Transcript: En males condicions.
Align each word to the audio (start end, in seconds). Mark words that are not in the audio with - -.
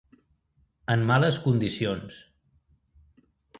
En 0.93 1.03
males 1.11 1.37
condicions. 1.45 2.19